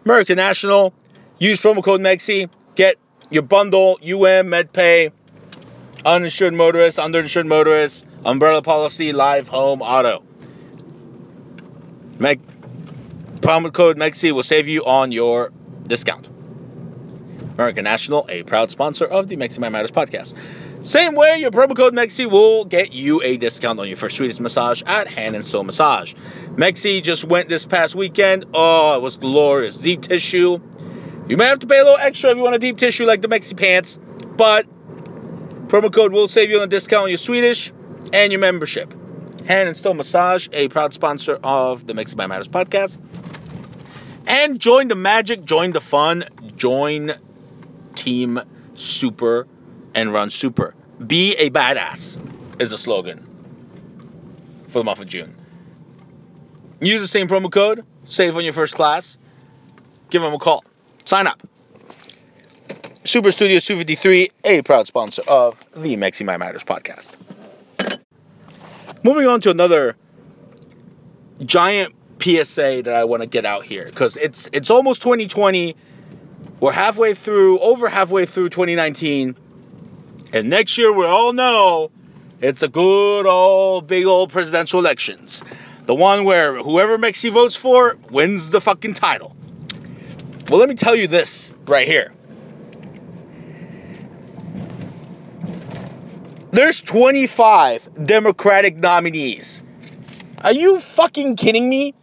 American 0.06 0.36
National. 0.36 0.94
Use 1.38 1.62
promo 1.62 1.84
code 1.84 2.02
MEXI. 2.02 2.50
Get 2.76 2.98
your 3.30 3.44
bundle, 3.44 4.00
UM, 4.02 4.48
MedPay, 4.48 5.12
uninsured 6.06 6.54
motorist, 6.54 6.98
underinsured 6.98 7.48
motorist, 7.48 8.06
umbrella 8.26 8.62
policy, 8.62 9.14
live, 9.14 9.48
home, 9.48 9.82
auto. 9.82 10.24
Meg, 12.18 12.42
promo 13.42 13.72
code 13.72 13.98
MEXI 13.98 14.32
will 14.32 14.44
save 14.44 14.68
you 14.68 14.86
on 14.86 15.12
your 15.12 15.52
discount. 15.84 16.39
American 17.60 17.84
National, 17.84 18.26
a 18.30 18.44
proud 18.44 18.72
sponsor 18.72 19.04
of 19.04 19.28
the 19.28 19.36
Mexi 19.36 19.60
My 19.60 19.68
Matters 19.68 19.92
podcast. 19.92 20.34
Same 20.82 21.14
way, 21.14 21.40
your 21.40 21.52
promo 21.52 21.76
code 21.76 21.94
MEXI 21.94 22.32
will 22.32 22.64
get 22.64 22.94
you 22.94 23.22
a 23.22 23.36
discount 23.36 23.82
on 23.82 23.88
your 23.90 23.98
first 23.98 24.16
Swedish 24.16 24.40
massage 24.40 24.82
at 24.84 25.10
Hand 25.10 25.36
and 25.36 25.46
Stone 25.46 25.66
Massage. 25.66 26.14
Mexi 26.56 27.04
just 27.04 27.26
went 27.26 27.50
this 27.50 27.66
past 27.66 27.96
weekend. 27.96 28.46
Oh, 28.54 28.96
it 28.96 29.02
was 29.02 29.18
glorious. 29.18 29.78
Deep 29.78 30.04
tissue. 30.04 30.58
You 31.28 31.36
may 31.36 31.48
have 31.48 31.60
to 31.60 31.68
pay 31.68 31.80
a 31.80 31.84
little 31.84 32.00
extra 32.00 32.30
if 32.30 32.38
you 32.38 32.44
want 32.44 32.56
a 32.56 32.60
deep 32.60 32.78
tissue 32.78 33.06
like 33.06 33.22
the 33.22 33.28
Mexi 33.28 33.58
pants, 33.58 34.00
but 34.38 34.66
promo 35.68 35.94
code 35.94 36.14
will 36.14 36.30
save 36.30 36.50
you 36.50 36.60
on 36.60 36.64
a 36.64 36.68
discount 36.68 37.04
on 37.04 37.10
your 37.10 37.18
Swedish 37.18 37.74
and 38.14 38.32
your 38.32 38.40
membership. 38.40 38.94
Hand 39.48 39.68
and 39.68 39.76
Stone 39.76 39.98
Massage, 39.98 40.48
a 40.54 40.70
proud 40.70 40.94
sponsor 40.94 41.38
of 41.44 41.86
the 41.86 41.92
Mexi 41.92 42.16
by 42.16 42.26
Matters 42.26 42.48
podcast. 42.48 42.98
And 44.26 44.62
join 44.62 44.88
the 44.88 44.96
magic, 44.96 45.44
join 45.44 45.74
the 45.74 45.82
fun, 45.82 46.24
join 46.56 47.16
Team 48.00 48.40
Super 48.76 49.46
and 49.94 50.14
Run 50.14 50.30
Super. 50.30 50.74
Be 51.06 51.36
a 51.36 51.50
badass 51.50 52.18
is 52.62 52.72
a 52.72 52.78
slogan 52.78 53.26
for 54.68 54.80
the 54.80 54.86
month 54.86 55.00
of 55.00 55.08
June. 55.08 55.36
Use 56.80 57.02
the 57.02 57.08
same 57.08 57.28
promo 57.28 57.52
code, 57.52 57.86
save 58.06 58.38
on 58.38 58.46
your 58.46 58.54
first 58.54 58.76
class, 58.76 59.18
give 60.10 60.22
them 60.22 60.34
a 60.34 60.40
call. 60.40 60.64
Sign 61.04 61.28
up. 61.28 61.42
Super 63.04 63.32
Studios 63.32 63.66
253, 63.66 64.30
a 64.46 64.62
proud 64.62 64.88
sponsor 64.88 65.24
of 65.28 65.60
the 65.76 65.98
Mexi 65.98 66.26
My 66.26 66.38
Matters 66.38 66.64
podcast. 66.64 67.10
moving 69.04 69.28
on 69.28 69.42
to 69.42 69.50
another 69.50 69.98
giant 71.44 71.96
PSA 72.22 72.84
that 72.84 72.94
I 72.94 73.04
want 73.04 73.24
to 73.24 73.28
get 73.28 73.46
out 73.46 73.66
here 73.66 73.84
because 73.86 74.16
it's 74.16 74.48
it's 74.54 74.70
almost 74.70 75.02
2020. 75.02 75.76
We're 76.60 76.74
halfway 76.74 77.14
through, 77.14 77.60
over 77.60 77.88
halfway 77.88 78.26
through 78.26 78.50
2019, 78.50 79.36
and 80.34 80.50
next 80.50 80.78
year 80.78 80.92
we 80.92 81.06
all 81.06 81.32
know 81.32 81.92
it's 82.42 82.64
a 82.64 82.68
good 82.68 83.26
old 83.26 83.88
big 83.88 84.06
old 84.06 84.32
presidential 84.32 84.80
elections. 84.80 85.42
The 85.86 85.96
one 85.96 86.26
where 86.26 86.62
whoever 86.62 86.98
Mexi 86.98 87.32
votes 87.32 87.56
for 87.56 87.98
wins 88.12 88.52
the 88.52 88.62
fucking 88.62 88.94
title. 88.94 89.36
Well, 90.50 90.60
let 90.60 90.68
me 90.68 90.76
tell 90.76 90.96
you 90.96 91.08
this 91.08 91.54
right 91.66 91.88
here. 91.88 92.12
There's 96.52 96.82
25 96.82 98.06
Democratic 98.06 98.76
nominees. 98.76 99.62
Are 100.44 100.54
you 100.54 100.80
fucking 100.80 101.36
kidding 101.36 101.70
me? 101.70 101.94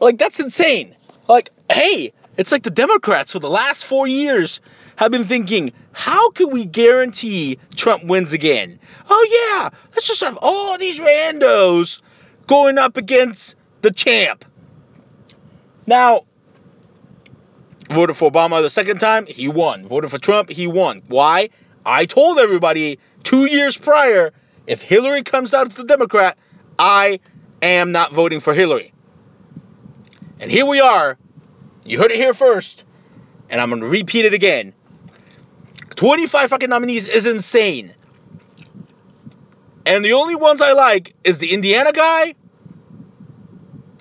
Like, 0.00 0.18
that's 0.18 0.40
insane. 0.40 0.96
Like, 1.28 1.50
hey, 1.74 2.12
it's 2.36 2.52
like 2.52 2.62
the 2.62 2.70
Democrats 2.70 3.32
for 3.32 3.40
the 3.40 3.50
last 3.50 3.84
four 3.84 4.06
years 4.06 4.60
have 4.94 5.10
been 5.10 5.24
thinking, 5.24 5.72
how 5.90 6.30
can 6.30 6.50
we 6.50 6.64
guarantee 6.64 7.58
Trump 7.74 8.04
wins 8.04 8.32
again? 8.32 8.78
Oh, 9.10 9.60
yeah, 9.60 9.76
let's 9.92 10.06
just 10.06 10.22
have 10.22 10.38
all 10.40 10.78
these 10.78 11.00
randos 11.00 12.00
going 12.46 12.78
up 12.78 12.96
against 12.96 13.56
the 13.82 13.90
champ. 13.90 14.44
Now, 15.84 16.26
voted 17.90 18.16
for 18.16 18.30
Obama 18.30 18.62
the 18.62 18.70
second 18.70 19.00
time, 19.00 19.26
he 19.26 19.48
won. 19.48 19.88
Voted 19.88 20.12
for 20.12 20.18
Trump, 20.18 20.50
he 20.50 20.68
won. 20.68 21.02
Why? 21.08 21.50
I 21.84 22.06
told 22.06 22.38
everybody 22.38 23.00
two 23.24 23.46
years 23.46 23.76
prior 23.76 24.32
if 24.68 24.80
Hillary 24.80 25.24
comes 25.24 25.52
out 25.52 25.66
as 25.66 25.74
the 25.74 25.84
Democrat, 25.84 26.38
I 26.78 27.18
am 27.60 27.90
not 27.90 28.12
voting 28.12 28.38
for 28.38 28.54
Hillary. 28.54 28.92
And 30.38 30.52
here 30.52 30.66
we 30.66 30.80
are. 30.80 31.18
You 31.84 31.98
heard 31.98 32.10
it 32.10 32.16
here 32.16 32.34
first. 32.34 32.84
And 33.50 33.60
I'm 33.60 33.70
to 33.80 33.86
repeat 33.86 34.24
it 34.24 34.34
again. 34.34 34.72
25 35.96 36.50
fucking 36.50 36.70
nominees 36.70 37.06
is 37.06 37.26
insane. 37.26 37.94
And 39.86 40.04
the 40.04 40.14
only 40.14 40.34
ones 40.34 40.60
I 40.60 40.72
like 40.72 41.14
is 41.24 41.38
the 41.38 41.52
Indiana 41.52 41.92
guy 41.92 42.34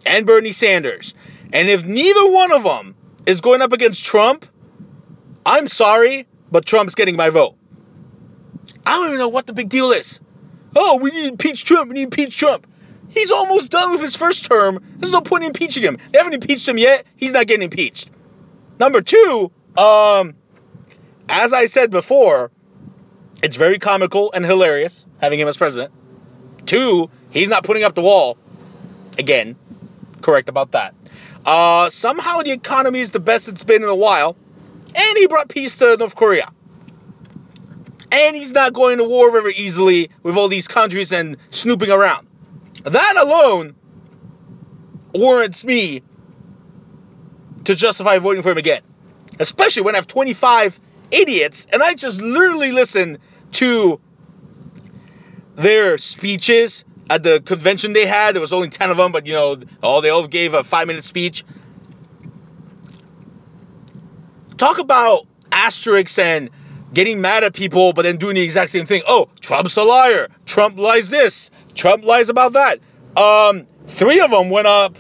and 0.06 0.26
Bernie 0.26 0.54
Sanders. 0.54 1.14
And 1.52 1.70
if 1.70 1.84
neither 1.84 2.30
one 2.30 2.52
of 2.52 2.64
them 2.64 2.96
is 3.26 3.42
going 3.42 3.62
up 3.62 3.74
against 3.74 4.04
Trump, 4.04 4.46
I'm 5.46 5.68
sorry, 5.68 6.26
but 6.52 6.66
Trump's 6.66 6.96
getting 6.96 7.18
my 7.18 7.30
vote. 7.30 7.56
I 8.86 8.92
don't 8.94 9.08
even 9.08 9.20
know 9.20 9.30
what 9.30 9.46
the 9.46 9.54
big 9.54 9.70
deal 9.70 9.92
is. 9.92 10.20
Oh, 10.76 10.98
we 10.98 11.12
need 11.12 11.22
to 11.22 11.28
impeach 11.28 11.66
Trump. 11.66 11.90
We 11.90 11.96
need 11.96 12.12
to 12.12 12.22
impeach 12.22 12.38
Trump. 12.38 12.66
He's 13.14 13.30
almost 13.30 13.70
done 13.70 13.92
with 13.92 14.02
his 14.02 14.16
first 14.16 14.46
term. 14.46 14.80
There's 14.98 15.12
no 15.12 15.22
point 15.22 15.44
in 15.44 15.50
impeaching 15.50 15.84
him. 15.84 15.98
They 16.12 16.18
haven't 16.18 16.34
impeached 16.34 16.68
him 16.68 16.80
yet. 16.80 17.06
He's 17.16 17.32
not 17.32 17.46
getting 17.46 17.64
impeached. 17.64 18.10
Number 18.80 19.02
two, 19.02 19.52
um, 19.78 20.34
as 21.30 21.54
I 21.54 21.66
said 21.66 21.92
before, 21.92 22.52
it's 23.44 23.56
very 23.56 23.78
comical 23.78 24.32
and 24.34 24.44
hilarious 24.44 25.06
having 25.22 25.40
him 25.40 25.48
as 25.48 25.58
president. 25.58 25.94
Two, 26.66 27.12
he's 27.30 27.50
not 27.50 27.64
putting 27.64 27.84
up 27.84 27.94
the 27.94 28.02
wall. 28.02 28.38
Again, 29.20 29.58
correct 30.22 30.50
about 30.50 30.72
that. 30.72 30.96
Uh, 31.46 31.92
somehow 31.92 32.40
the 32.40 32.52
economy 32.52 33.02
is 33.02 33.12
the 33.12 33.20
best 33.20 33.48
it's 33.48 33.64
been 33.64 33.84
in 33.84 33.90
a 33.90 33.96
while, 33.96 34.36
and 34.96 35.18
he 35.18 35.28
brought 35.28 35.50
peace 35.50 35.78
to 35.78 35.98
North 35.98 36.16
Korea. 36.16 36.50
And 38.12 38.36
he's 38.36 38.54
not 38.54 38.74
going 38.74 38.98
to 38.98 39.04
war 39.04 39.32
very 39.32 39.56
easily 39.56 40.10
with 40.24 40.36
all 40.36 40.48
these 40.48 40.68
countries 40.68 41.12
and 41.12 41.38
snooping 41.52 41.92
around. 41.92 42.28
That 42.84 43.16
alone 43.18 43.76
warrants 45.14 45.64
me 45.64 46.04
to 47.66 47.76
justify 47.76 48.18
voting 48.20 48.42
for 48.44 48.52
him 48.52 48.58
again. 48.58 48.82
Especially 49.40 49.84
when 49.84 49.96
I 49.96 49.98
have 49.98 50.08
25 50.08 50.80
idiots 51.12 51.68
and 51.72 51.82
I 51.82 51.94
just 51.94 52.22
literally 52.22 52.72
listen 52.72 53.20
to 53.54 54.00
their 55.56 55.98
speeches 55.98 56.84
at 57.10 57.24
the 57.24 57.42
convention 57.42 57.94
they 57.94 58.06
had. 58.06 58.36
There 58.36 58.42
was 58.42 58.54
only 58.54 58.70
10 58.70 58.92
of 58.92 58.98
them, 58.98 59.12
but 59.12 59.26
you 59.26 59.34
know, 59.34 59.58
all 59.82 60.02
they 60.02 60.10
all 60.10 60.28
gave 60.28 60.54
a 60.54 60.64
five 60.64 60.88
minute 60.88 61.04
speech. 61.04 61.46
Talk 64.58 64.80
about 64.80 65.26
asterisks 65.52 66.18
and 66.20 66.50
getting 66.94 67.22
mad 67.22 67.44
at 67.44 67.54
people, 67.54 67.94
but 67.94 68.04
then 68.04 68.18
doing 68.18 68.36
the 68.36 68.42
exact 68.42 68.72
same 68.72 68.86
thing. 68.86 69.04
Oh, 69.08 69.30
Trump's 69.42 69.78
a 69.78 69.84
liar. 69.84 70.30
Trump 70.46 70.78
lies 70.78 71.10
this. 71.10 71.50
Trump 71.76 72.04
lies 72.04 72.30
about 72.30 72.54
that. 72.54 72.80
Um, 73.18 73.68
three 73.86 74.22
of 74.22 74.32
them 74.32 74.50
went 74.50 74.68
up 74.68 74.98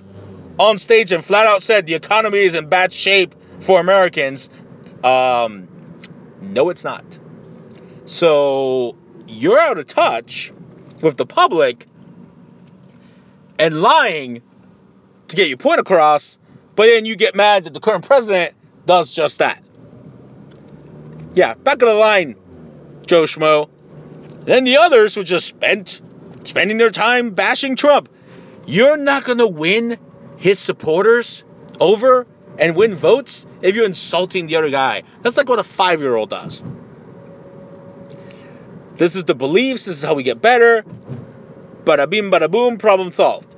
on 0.59 0.77
stage 0.77 1.11
and 1.11 1.23
flat 1.23 1.47
out 1.47 1.63
said 1.63 1.85
the 1.85 1.95
economy 1.95 2.39
is 2.39 2.55
in 2.55 2.69
bad 2.69 2.93
shape 2.93 3.35
for 3.59 3.79
Americans. 3.79 4.49
Um, 5.03 5.67
no, 6.41 6.69
it's 6.69 6.83
not. 6.83 7.03
So 8.05 8.95
you're 9.27 9.59
out 9.59 9.77
of 9.77 9.87
touch 9.87 10.53
with 11.01 11.17
the 11.17 11.25
public 11.25 11.87
and 13.57 13.81
lying 13.81 14.41
to 15.27 15.35
get 15.35 15.47
your 15.47 15.57
point 15.57 15.79
across, 15.79 16.37
but 16.75 16.85
then 16.85 17.05
you 17.05 17.15
get 17.15 17.35
mad 17.35 17.63
that 17.65 17.73
the 17.73 17.79
current 17.79 18.05
president 18.05 18.55
does 18.85 19.13
just 19.13 19.39
that. 19.39 19.63
Yeah, 21.33 21.55
back 21.55 21.81
of 21.81 21.87
the 21.87 21.93
line, 21.93 22.35
Joe 23.07 23.23
Schmo. 23.23 23.69
Then 24.45 24.65
the 24.65 24.77
others 24.77 25.15
who 25.15 25.23
just 25.23 25.47
spent 25.47 26.01
spending 26.53 26.77
their 26.77 26.91
time 26.91 27.31
bashing 27.31 27.75
Trump. 27.75 28.07
You're 28.67 28.95
not 28.95 29.23
gonna 29.23 29.47
win 29.47 29.97
his 30.37 30.59
supporters 30.59 31.43
over 31.79 32.27
and 32.59 32.75
win 32.75 32.93
votes 32.93 33.47
if 33.63 33.75
you're 33.75 33.87
insulting 33.87 34.45
the 34.45 34.57
other 34.57 34.69
guy. 34.69 35.01
That's 35.23 35.35
like 35.35 35.49
what 35.49 35.57
a 35.57 35.63
five 35.63 35.99
year 35.99 36.15
old 36.15 36.29
does. 36.29 36.63
This 38.97 39.15
is 39.15 39.23
the 39.23 39.33
beliefs, 39.33 39.85
this 39.85 39.97
is 39.97 40.03
how 40.03 40.13
we 40.13 40.21
get 40.21 40.43
better. 40.43 40.85
Bada 41.85 42.07
bing, 42.07 42.29
bada 42.29 42.51
boom, 42.51 42.77
problem 42.77 43.09
solved. 43.09 43.55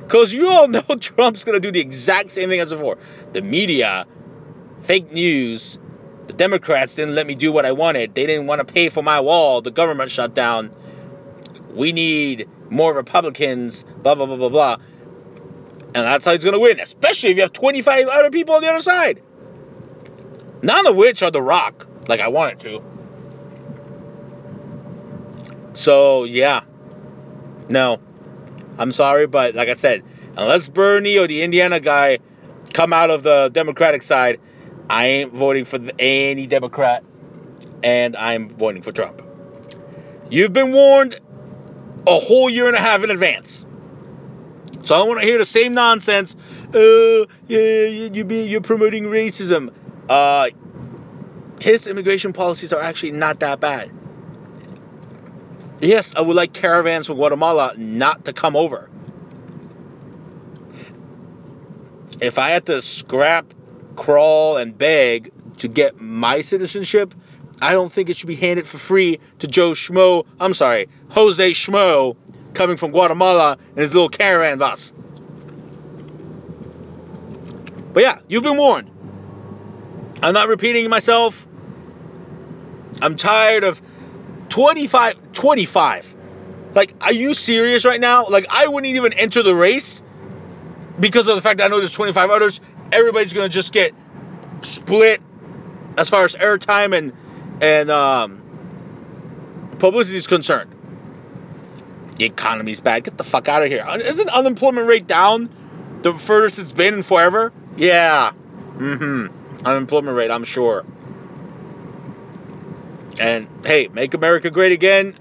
Because 0.00 0.32
you 0.32 0.48
all 0.48 0.66
know 0.76 0.80
Trump's 0.80 1.44
going 1.44 1.60
to 1.60 1.60
do 1.60 1.72
the 1.72 1.80
exact 1.80 2.30
same 2.30 2.48
thing 2.48 2.60
as 2.60 2.70
before. 2.70 2.96
The 3.34 3.42
media, 3.42 4.06
fake 4.80 5.12
news, 5.12 5.78
the 6.26 6.32
Democrats 6.32 6.94
didn't 6.94 7.16
let 7.16 7.26
me 7.26 7.34
do 7.34 7.52
what 7.52 7.66
I 7.66 7.72
wanted. 7.72 8.14
They 8.14 8.24
didn't 8.24 8.46
want 8.46 8.66
to 8.66 8.72
pay 8.72 8.88
for 8.88 9.02
my 9.02 9.20
wall. 9.20 9.60
The 9.60 9.70
government 9.70 10.10
shut 10.10 10.32
down. 10.32 10.74
We 11.74 11.92
need 11.92 12.48
more 12.70 12.94
Republicans, 12.94 13.84
blah, 14.02 14.14
blah, 14.14 14.26
blah, 14.26 14.36
blah, 14.36 14.48
blah. 14.48 14.76
And 15.94 16.06
that's 16.06 16.24
how 16.24 16.32
he's 16.32 16.42
going 16.42 16.54
to 16.54 16.60
win, 16.60 16.80
especially 16.80 17.30
if 17.30 17.36
you 17.36 17.42
have 17.42 17.52
25 17.52 18.06
other 18.08 18.30
people 18.30 18.54
on 18.54 18.62
the 18.62 18.68
other 18.68 18.80
side. 18.80 19.22
None 20.62 20.86
of 20.86 20.96
which 20.96 21.22
are 21.22 21.30
The 21.30 21.42
Rock, 21.42 21.86
like 22.08 22.20
I 22.20 22.28
wanted 22.28 22.60
to. 22.60 22.82
So, 25.74 26.24
yeah. 26.24 26.62
No. 27.68 28.00
I'm 28.78 28.92
sorry, 28.92 29.26
but 29.26 29.54
like 29.54 29.68
I 29.68 29.74
said, 29.74 30.02
unless 30.36 30.68
Bernie 30.68 31.18
or 31.18 31.26
the 31.26 31.42
Indiana 31.42 31.80
guy 31.80 32.18
come 32.72 32.92
out 32.92 33.10
of 33.10 33.22
the 33.22 33.50
Democratic 33.52 34.02
side, 34.02 34.40
I 34.90 35.06
ain't 35.06 35.32
voting 35.32 35.64
for 35.64 35.78
any 35.98 36.46
Democrat, 36.46 37.04
and 37.82 38.16
I'm 38.16 38.48
voting 38.48 38.82
for 38.82 38.92
Trump. 38.92 39.22
You've 40.30 40.52
been 40.52 40.72
warned 40.72 41.20
a 42.06 42.18
whole 42.18 42.50
year 42.50 42.66
and 42.66 42.76
a 42.76 42.80
half 42.80 43.02
in 43.02 43.10
advance. 43.10 43.64
So 44.84 44.94
I 44.94 44.98
don't 44.98 45.08
want 45.08 45.20
to 45.20 45.26
hear 45.26 45.38
the 45.38 45.44
same 45.44 45.74
nonsense. 45.74 46.36
Uh, 46.74 47.26
yeah, 47.48 47.86
you 47.86 48.24
be 48.24 48.44
you're 48.44 48.60
promoting 48.60 49.04
racism. 49.04 49.72
Uh, 50.08 50.50
his 51.60 51.86
immigration 51.86 52.32
policies 52.32 52.72
are 52.72 52.82
actually 52.82 53.12
not 53.12 53.40
that 53.40 53.60
bad. 53.60 53.90
Yes, 55.80 56.14
I 56.14 56.20
would 56.20 56.36
like 56.36 56.52
caravans 56.52 57.06
from 57.06 57.16
Guatemala 57.16 57.74
not 57.76 58.26
to 58.26 58.32
come 58.32 58.56
over. 58.56 58.90
If 62.20 62.38
I 62.38 62.50
had 62.50 62.66
to 62.66 62.80
scrap, 62.82 63.52
crawl, 63.96 64.56
and 64.56 64.76
beg 64.76 65.32
to 65.58 65.68
get 65.68 66.00
my 66.00 66.42
citizenship, 66.42 67.14
I 67.60 67.72
don't 67.72 67.92
think 67.92 68.10
it 68.10 68.16
should 68.16 68.26
be 68.26 68.36
handed 68.36 68.66
for 68.66 68.78
free 68.78 69.20
to 69.40 69.46
Joe 69.46 69.72
Schmo. 69.72 70.26
I'm 70.40 70.54
sorry, 70.54 70.88
Jose 71.10 71.50
Schmo, 71.52 72.16
coming 72.52 72.76
from 72.76 72.90
Guatemala 72.90 73.58
in 73.74 73.82
his 73.82 73.94
little 73.94 74.08
caravan 74.08 74.58
bus. 74.58 74.92
But 77.92 78.02
yeah, 78.02 78.18
you've 78.28 78.42
been 78.42 78.56
warned. 78.56 78.90
I'm 80.22 80.34
not 80.34 80.48
repeating 80.48 80.88
myself. 80.90 81.46
I'm 83.00 83.16
tired 83.16 83.64
of 83.64 83.80
25 84.48 85.32
25. 85.32 86.16
Like, 86.74 86.94
are 87.00 87.12
you 87.12 87.34
serious 87.34 87.84
right 87.84 88.00
now? 88.00 88.26
Like, 88.26 88.46
I 88.50 88.66
wouldn't 88.66 88.92
even 88.94 89.12
enter 89.12 89.42
the 89.44 89.54
race 89.54 90.02
because 90.98 91.28
of 91.28 91.36
the 91.36 91.42
fact 91.42 91.58
that 91.58 91.66
I 91.66 91.68
know 91.68 91.78
there's 91.78 91.92
25 91.92 92.30
others. 92.30 92.60
Everybody's 92.90 93.32
gonna 93.32 93.48
just 93.48 93.72
get 93.72 93.94
split 94.62 95.20
as 95.96 96.08
far 96.08 96.24
as 96.24 96.34
airtime 96.34 96.96
and 96.96 97.12
and 97.60 97.90
um, 97.90 98.42
publicity 99.78 100.16
is 100.16 100.26
concerned. 100.26 100.70
the 102.18 102.24
economy's 102.26 102.80
bad. 102.80 103.04
Get 103.04 103.16
the 103.16 103.24
fuck 103.24 103.48
out 103.48 103.62
of 103.62 103.68
here. 103.68 103.86
Isn't 104.02 104.28
unemployment 104.28 104.86
rate 104.86 105.06
down 105.06 105.50
the 106.02 106.14
furthest 106.14 106.58
it's 106.58 106.72
been 106.72 106.94
in 106.94 107.02
forever? 107.02 107.52
Yeah. 107.76 108.32
Mm-hmm. 108.76 109.66
Unemployment 109.66 110.16
rate, 110.16 110.30
I'm 110.30 110.44
sure. 110.44 110.84
And 113.18 113.48
hey, 113.64 113.88
make 113.88 114.14
America 114.14 114.50
great 114.50 114.72
again. 114.72 115.14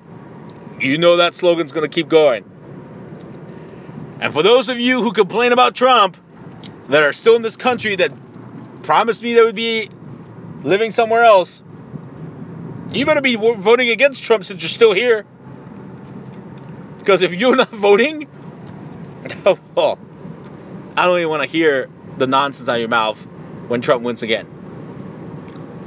You 0.79 0.97
know 0.97 1.17
that 1.17 1.35
slogan's 1.35 1.71
gonna 1.71 1.87
keep 1.89 2.09
going. 2.09 2.43
And 4.19 4.33
for 4.33 4.43
those 4.43 4.69
of 4.69 4.79
you 4.79 5.01
who 5.01 5.11
complain 5.13 5.51
about 5.51 5.75
Trump 5.75 6.17
that 6.89 7.03
are 7.03 7.13
still 7.13 7.35
in 7.35 7.41
this 7.41 7.57
country 7.57 7.95
that 7.95 8.11
promised 8.83 9.21
me 9.21 9.33
they 9.33 9.41
would 9.41 9.55
be 9.55 9.89
living 10.63 10.91
somewhere 10.91 11.23
else, 11.23 11.61
you 12.93 13.05
better 13.05 13.21
be 13.21 13.35
voting 13.35 13.89
against 13.89 14.23
Trump 14.23 14.45
since 14.45 14.61
you're 14.61 14.69
still 14.69 14.93
here. 14.93 15.25
Because 16.99 17.21
if 17.21 17.33
you're 17.33 17.55
not 17.63 17.69
voting, 17.69 18.27
well, 19.43 19.59
oh, 19.77 19.97
I 20.95 21.05
don't 21.05 21.17
even 21.17 21.29
want 21.29 21.43
to 21.43 21.49
hear 21.49 21.89
the 22.17 22.27
nonsense 22.27 22.69
out 22.69 22.75
of 22.75 22.79
your 22.79 22.89
mouth 22.89 23.21
when 23.67 23.81
Trump 23.81 24.03
wins 24.03 24.23
again. 24.23 24.47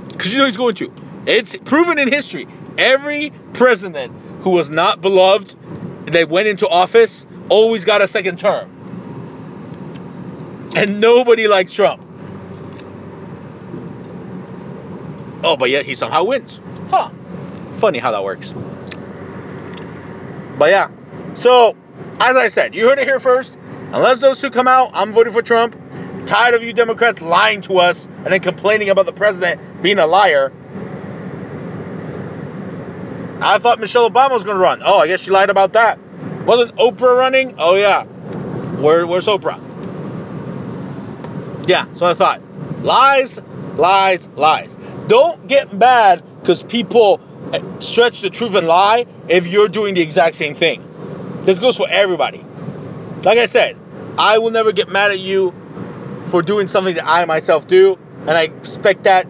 Because 0.08 0.32
you 0.32 0.38
know 0.38 0.46
he's 0.46 0.56
going 0.56 0.74
to. 0.76 0.92
It's 1.26 1.56
proven 1.56 1.98
in 1.98 2.10
history. 2.10 2.46
Every 2.78 3.32
president 3.52 4.12
who 4.42 4.50
was 4.50 4.70
not 4.70 5.00
beloved 5.00 5.56
they 6.06 6.24
went 6.24 6.46
into 6.46 6.68
office 6.68 7.26
always 7.48 7.84
got 7.84 8.00
a 8.00 8.08
second 8.08 8.38
term. 8.38 8.70
And 10.76 11.00
nobody 11.00 11.48
likes 11.48 11.74
Trump. 11.74 12.02
Oh, 15.42 15.56
but 15.56 15.70
yet 15.70 15.84
he 15.84 15.94
somehow 15.94 16.24
wins. 16.24 16.60
Huh. 16.88 17.10
Funny 17.76 17.98
how 17.98 18.12
that 18.12 18.24
works. 18.24 18.54
But 20.58 20.70
yeah. 20.70 20.90
So, 21.34 21.76
as 22.20 22.36
I 22.36 22.48
said, 22.48 22.74
you 22.74 22.88
heard 22.88 22.98
it 22.98 23.06
here 23.06 23.20
first. 23.20 23.56
Unless 23.92 24.20
those 24.20 24.40
two 24.40 24.50
come 24.50 24.66
out, 24.66 24.90
I'm 24.94 25.12
voting 25.12 25.32
for 25.32 25.42
Trump. 25.42 25.76
Tired 26.26 26.54
of 26.54 26.62
you 26.62 26.72
Democrats 26.72 27.20
lying 27.20 27.60
to 27.62 27.78
us 27.78 28.06
and 28.06 28.26
then 28.26 28.40
complaining 28.40 28.90
about 28.90 29.06
the 29.06 29.12
president 29.12 29.82
being 29.82 29.98
a 29.98 30.06
liar. 30.06 30.52
I 33.40 33.58
thought 33.58 33.78
Michelle 33.78 34.10
Obama 34.10 34.30
was 34.30 34.44
going 34.44 34.56
to 34.56 34.62
run. 34.62 34.82
Oh, 34.84 34.98
I 34.98 35.06
guess 35.06 35.20
she 35.20 35.30
lied 35.30 35.50
about 35.50 35.74
that. 35.74 35.98
Wasn't 36.46 36.74
Oprah 36.76 37.18
running? 37.18 37.56
Oh, 37.58 37.74
yeah. 37.74 38.04
Where, 38.04 39.06
where's 39.06 39.26
Oprah? 39.26 39.60
Yeah, 41.68 41.86
so 41.94 42.06
I 42.06 42.14
thought. 42.14 42.42
Lies, 42.82 43.38
lies, 43.76 44.28
lies. 44.30 44.76
Don't 45.06 45.46
get 45.46 45.72
mad 45.72 46.24
because 46.46 46.62
people 46.62 47.20
eh, 47.52 47.60
stretch 47.80 48.20
the 48.20 48.30
truth 48.30 48.54
and 48.54 48.68
lie 48.68 49.04
if 49.28 49.48
you're 49.48 49.66
doing 49.66 49.94
the 49.94 50.00
exact 50.00 50.36
same 50.36 50.54
thing. 50.54 51.40
This 51.40 51.58
goes 51.58 51.76
for 51.76 51.88
everybody. 51.90 52.44
Like 53.24 53.38
I 53.38 53.46
said, 53.46 53.76
I 54.16 54.38
will 54.38 54.52
never 54.52 54.70
get 54.70 54.88
mad 54.88 55.10
at 55.10 55.18
you 55.18 55.52
for 56.26 56.42
doing 56.42 56.68
something 56.68 56.94
that 56.94 57.04
I 57.04 57.24
myself 57.24 57.66
do, 57.66 57.98
and 58.20 58.30
I 58.30 58.42
expect 58.42 59.04
that 59.04 59.26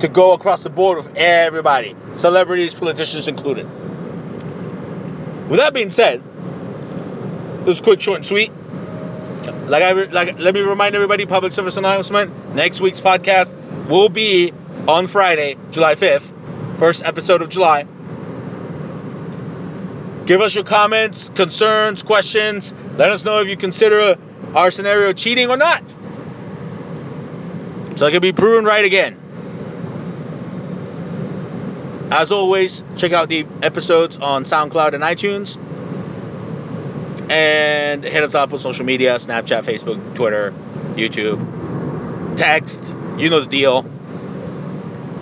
to 0.00 0.08
go 0.08 0.34
across 0.34 0.64
the 0.64 0.68
board 0.68 0.98
with 0.98 1.16
everybody, 1.16 1.96
celebrities, 2.12 2.74
politicians 2.74 3.26
included. 3.26 3.64
With 5.48 5.60
that 5.60 5.72
being 5.72 5.88
said, 5.88 6.22
was 7.64 7.80
quick, 7.80 8.02
short, 8.02 8.16
and 8.16 8.26
sweet. 8.26 8.52
Like 9.66 9.82
I 9.82 9.92
like, 9.92 10.38
let 10.38 10.52
me 10.52 10.60
remind 10.60 10.94
everybody, 10.94 11.24
public 11.24 11.52
service 11.52 11.78
announcement. 11.78 12.54
Next 12.54 12.82
week's 12.82 13.00
podcast 13.00 13.56
will 13.88 14.10
be 14.10 14.52
on 14.88 15.06
Friday, 15.06 15.56
July 15.70 15.94
5th, 15.94 16.78
first 16.78 17.04
episode 17.04 17.42
of 17.42 17.48
July. 17.48 17.86
Give 20.26 20.40
us 20.40 20.54
your 20.54 20.64
comments, 20.64 21.30
concerns, 21.34 22.02
questions. 22.02 22.72
Let 22.96 23.10
us 23.12 23.24
know 23.24 23.40
if 23.40 23.48
you 23.48 23.56
consider 23.56 24.16
our 24.54 24.70
scenario 24.70 25.12
cheating 25.12 25.50
or 25.50 25.56
not. 25.56 25.82
So 27.96 28.06
I 28.06 28.10
can 28.10 28.20
be 28.20 28.32
proven 28.32 28.64
right 28.64 28.84
again. 28.84 29.18
As 32.10 32.30
always, 32.30 32.84
check 32.96 33.12
out 33.12 33.28
the 33.28 33.46
episodes 33.62 34.18
on 34.18 34.44
SoundCloud 34.44 34.94
and 34.94 35.02
iTunes. 35.02 35.58
And 37.30 38.04
hit 38.04 38.22
us 38.22 38.34
up 38.34 38.52
on 38.52 38.58
social 38.58 38.84
media 38.84 39.14
Snapchat, 39.16 39.64
Facebook, 39.64 40.14
Twitter, 40.14 40.52
YouTube, 40.94 42.36
text. 42.36 42.94
You 43.16 43.30
know 43.30 43.40
the 43.40 43.46
deal. 43.46 43.86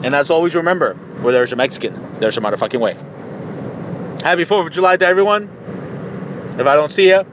And 0.02 0.14
as 0.14 0.30
always, 0.30 0.54
remember 0.54 0.94
where 1.20 1.32
there's 1.32 1.52
a 1.52 1.56
Mexican, 1.56 2.18
there's 2.20 2.38
a 2.38 2.40
motherfucking 2.40 2.80
way. 2.80 2.94
Happy 4.22 4.44
4th 4.44 4.66
of 4.66 4.72
July 4.72 4.96
to 4.96 5.06
everyone. 5.06 5.48
If 6.58 6.66
I 6.66 6.74
don't 6.74 6.90
see 6.90 7.08
you, 7.08 7.24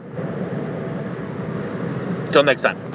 till 2.32 2.44
next 2.44 2.62
time. 2.62 2.87